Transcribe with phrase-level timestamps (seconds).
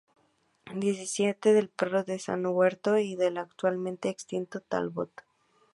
[0.73, 5.11] Desciende del perro de San Huberto y del actualmente extinto talbot.